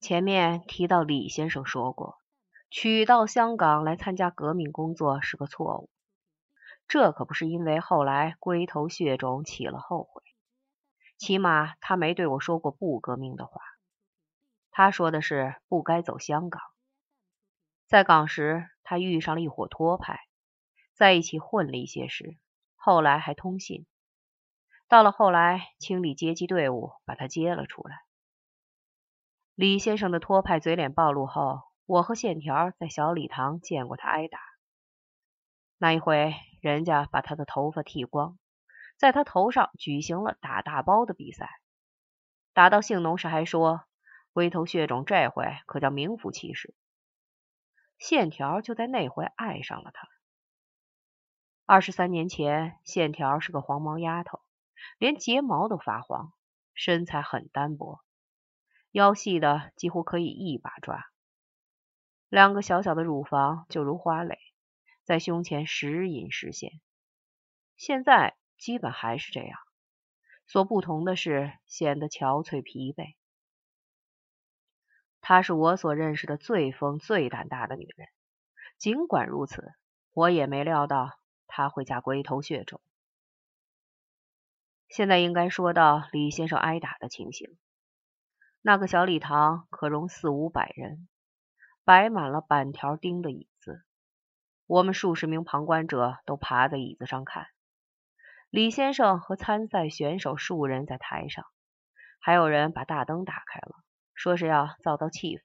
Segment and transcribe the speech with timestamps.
[0.00, 2.16] 前面提到李先生说过，
[2.70, 5.90] 娶到香港来参加革命工作是个错误。
[6.88, 10.22] 这可不是因为后来龟头血肿起了后悔，
[11.18, 13.60] 起码他没对我说过不革命的话。
[14.70, 16.62] 他说的是不该走香港。
[17.86, 20.20] 在港时，他遇上了一伙托派，
[20.94, 22.38] 在一起混了一些时，
[22.74, 23.86] 后来还通信。
[24.88, 28.00] 到了后来，清理阶级队伍，把他接了出来。
[29.60, 34.38] 李先生的托派嘴脸暴露后，我和线条在小礼堂见过他挨打。
[35.76, 36.32] 那一回。
[36.62, 38.38] 人家把他的头发剃光，
[38.98, 41.48] 在他头上举行了打大包的比赛，
[42.52, 43.84] 打到姓农时还说
[44.32, 46.74] 龟头血肿这回可叫名副其实。
[47.98, 50.08] 线条就在那回爱上了他。
[51.64, 54.40] 二十三年前，线条是个黄毛丫头，
[54.98, 56.32] 连睫毛都发黄，
[56.74, 58.00] 身材很单薄，
[58.92, 61.06] 腰细的几乎可以一把抓，
[62.28, 64.38] 两个小小的乳房就如花蕾。
[65.04, 66.80] 在胸前时隐时现，
[67.76, 69.58] 现在基本还是这样，
[70.46, 73.14] 所不同的是显得憔悴疲惫。
[75.20, 78.08] 她是我所认识的最疯最胆大的女人，
[78.78, 79.72] 尽管如此，
[80.12, 82.80] 我也没料到她会嫁龟头血种。
[84.88, 87.58] 现在应该说到李先生挨打的情形，
[88.62, 91.08] 那个小礼堂可容四五百人，
[91.84, 93.82] 摆满了板条钉的椅子。
[94.66, 97.46] 我们数十名旁观者都爬在椅子上看，
[98.50, 101.46] 李先生和参赛选手数人在台上，
[102.20, 103.74] 还有人把大灯打开了，
[104.12, 105.42] 说是要造造气氛。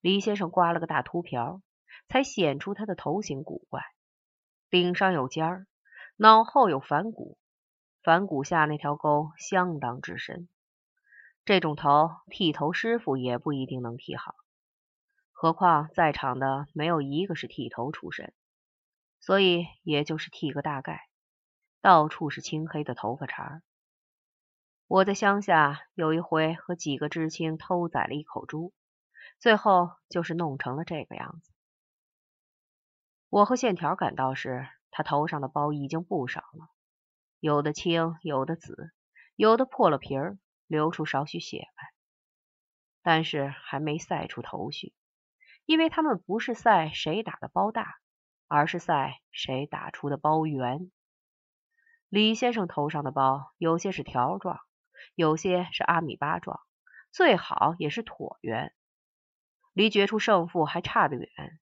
[0.00, 1.62] 李先生刮了个大秃瓢，
[2.08, 3.84] 才显出他的头型古怪，
[4.70, 5.66] 顶上有尖儿，
[6.16, 7.38] 脑后有反骨，
[8.02, 10.48] 反骨下那条沟相当之深，
[11.46, 14.34] 这种头剃头师傅也不一定能剃好。
[15.30, 18.34] 何况在场的没有一个是剃头出身，
[19.20, 21.08] 所以也就是剃个大概，
[21.80, 23.62] 到处是青黑的头发茬。
[24.88, 28.72] 我在乡下有一回和几个知青偷宰了一口猪，
[29.38, 31.52] 最后就是弄成了这个样子。
[33.28, 36.70] 我和线条赶到时，他头上的包已经不少了，
[37.38, 38.90] 有的青，有的紫，
[39.36, 41.92] 有的破了皮儿，流出少许血来，
[43.02, 44.94] 但是还没晒出头绪。
[45.64, 47.98] 因为他们不是赛谁打的包大，
[48.46, 50.92] 而是赛谁打出的包圆。
[52.08, 54.60] 李先生头上的包有些是条状，
[55.16, 56.60] 有些是阿米巴状，
[57.10, 58.72] 最好也是椭圆，
[59.72, 61.58] 离决出胜负还差得远。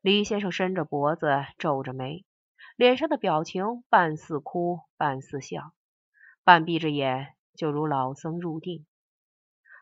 [0.00, 2.24] 李先生伸着脖子，皱着眉，
[2.76, 5.74] 脸上的表情半似哭，半似笑，
[6.42, 8.86] 半闭着眼，就如老僧入定。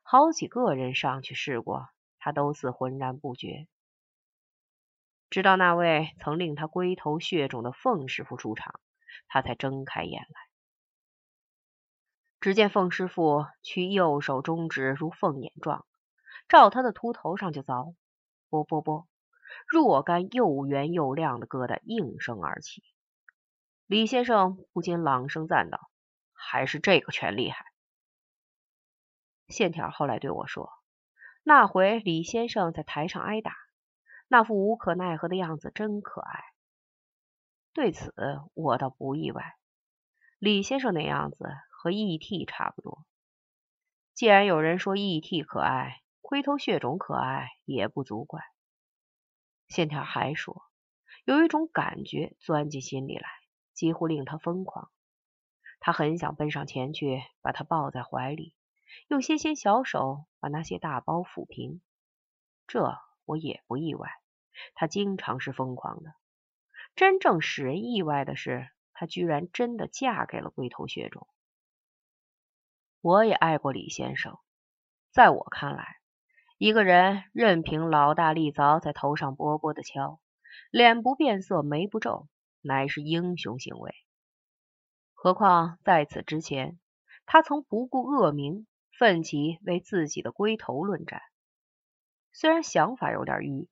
[0.02, 1.88] 好几个人上去试过。
[2.24, 3.66] 他都似浑然不觉，
[5.28, 8.78] 直到那位曾令他龟头血肿的凤师傅出场，
[9.26, 10.40] 他才睁开眼来。
[12.38, 15.84] 只见凤师傅取右手中指如凤眼状，
[16.46, 17.96] 照他的秃头上就凿，
[18.48, 19.08] 啵啵啵，
[19.66, 22.84] 若干又圆又亮的疙瘩应声而起。
[23.86, 25.90] 李先生不禁朗声赞道
[26.42, 27.64] ：“还是这个拳厉害。”
[29.48, 30.70] 线条后来对我说。
[31.44, 33.56] 那回李先生在台上挨打，
[34.28, 36.40] 那副无可奈何的样子真可爱。
[37.72, 38.14] 对此
[38.54, 39.56] 我倒不意外，
[40.38, 41.38] 李先生那样子
[41.70, 42.44] 和 E.T.
[42.44, 43.04] 差不多。
[44.14, 45.42] 既然有人说 E.T.
[45.42, 48.42] 可爱，龟头血肿可爱也不足怪。
[49.66, 50.62] 线条还说，
[51.24, 53.28] 有一种感觉钻进心里来，
[53.74, 54.92] 几乎令他疯狂。
[55.84, 58.54] 他很想奔上前去，把他抱在怀里。
[59.08, 61.80] 用纤纤小手把那些大包抚平，
[62.68, 64.08] 这我也不意外。
[64.74, 66.14] 他经常是疯狂的。
[66.94, 71.26] 真正使人意外的是，他居然真的嫁给了龟头血种。
[73.00, 74.38] 我也爱过李先生，
[75.10, 75.96] 在我看来，
[76.58, 80.20] 一个人任凭老大力凿在头上波波的敲，
[80.70, 82.28] 脸不变色，眉不皱，
[82.60, 83.92] 乃是英雄行为。
[85.24, 86.80] 何况在此之前，
[87.26, 88.66] 他曾不顾恶名。
[88.98, 91.22] 奋起为自己的龟头论战，
[92.32, 93.68] 虽然想法有点迂，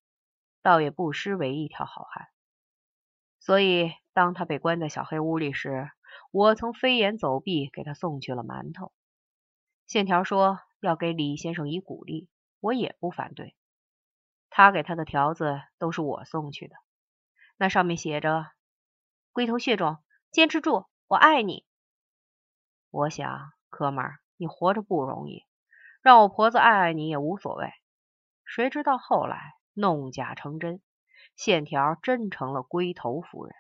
[0.62, 2.29] 倒也不失为一条好汉。
[3.41, 5.91] 所以，当他被关在小黑屋里时，
[6.31, 8.93] 我曾飞檐走壁给他送去了馒头。
[9.88, 12.29] 线条说要给李先生以鼓励，
[12.61, 13.56] 我也不反对。
[14.50, 16.76] 他给他的条子都是我送去的，
[17.56, 18.47] 那上面写着
[19.32, 19.99] ：“龟头血种，
[20.31, 21.64] 坚持住，我爱你。”
[22.92, 24.20] 我想，哥们儿。
[24.36, 25.44] 你活着不容易，
[26.02, 27.72] 让我婆子爱爱你也无所谓。
[28.44, 30.80] 谁知道后来弄假成真，
[31.34, 33.52] 线条真成了龟头夫人。